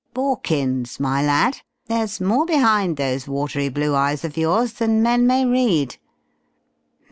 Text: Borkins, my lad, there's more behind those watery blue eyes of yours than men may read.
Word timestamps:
Borkins, 0.15 0.99
my 0.99 1.21
lad, 1.21 1.61
there's 1.85 2.19
more 2.19 2.47
behind 2.47 2.97
those 2.97 3.27
watery 3.27 3.69
blue 3.69 3.93
eyes 3.93 4.25
of 4.25 4.35
yours 4.35 4.73
than 4.73 5.03
men 5.03 5.27
may 5.27 5.45
read. 5.45 5.97